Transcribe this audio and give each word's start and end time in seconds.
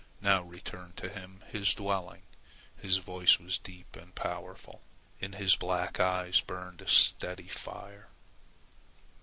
Now 0.19 0.41
return 0.41 0.93
to 0.95 1.09
him 1.09 1.43
his 1.49 1.75
dwelling." 1.75 2.23
His 2.75 2.97
voice 2.97 3.37
was 3.39 3.59
deep 3.59 3.95
and 3.95 4.15
powerful. 4.15 4.81
In 5.19 5.33
his 5.33 5.55
black 5.55 5.99
eyes 5.99 6.41
burned 6.41 6.81
a 6.81 6.87
steady 6.87 7.47
fire. 7.49 8.07